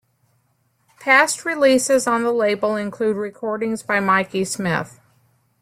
[0.99, 4.99] Past releases on the label include recordings by Mikey Smith.